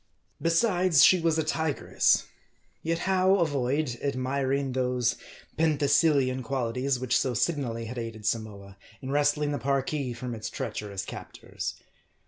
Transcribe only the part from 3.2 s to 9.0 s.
avoid admiring those Penthesilian qualities which so signally had aided Samoa,